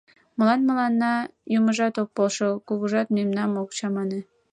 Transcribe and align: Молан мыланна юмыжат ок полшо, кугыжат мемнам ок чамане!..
Молан 0.37 0.61
мыланна 0.67 1.13
юмыжат 1.57 1.95
ок 2.01 2.09
полшо, 2.17 2.47
кугыжат 2.67 3.07
мемнам 3.15 3.51
ок 3.61 3.69
чамане!.. 3.77 4.19